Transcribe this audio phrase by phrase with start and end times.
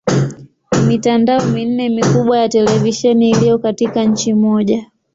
[0.77, 4.87] Ni mitandao minne mikubwa ya televisheni iliyo katika nchi moja.